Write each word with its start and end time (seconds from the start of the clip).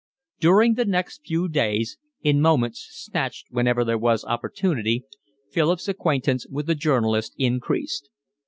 During 0.39 0.73
the 0.73 0.85
next 0.85 1.27
few 1.27 1.47
days, 1.47 1.99
in 2.23 2.41
moments 2.41 2.87
snatched 2.89 3.45
whenever 3.51 3.85
there 3.85 3.99
was 3.99 4.25
opportunity, 4.25 5.05
Philip's 5.51 5.87
acquaintance 5.87 6.47
with 6.47 6.65
the 6.65 6.73
journalist 6.73 7.35
increased. 7.37 8.09